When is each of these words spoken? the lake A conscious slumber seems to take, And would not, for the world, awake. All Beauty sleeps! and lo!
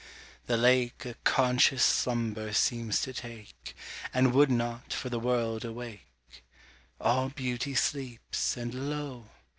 the 0.47 0.57
lake 0.57 1.05
A 1.05 1.13
conscious 1.23 1.83
slumber 1.83 2.53
seems 2.53 3.03
to 3.03 3.13
take, 3.13 3.75
And 4.11 4.33
would 4.33 4.49
not, 4.49 4.91
for 4.91 5.09
the 5.09 5.19
world, 5.19 5.63
awake. 5.63 6.43
All 6.99 7.29
Beauty 7.29 7.75
sleeps! 7.75 8.57
and 8.57 8.89
lo! 8.89 9.29